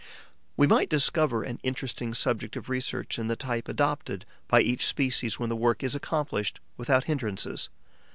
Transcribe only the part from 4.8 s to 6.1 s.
species when the work is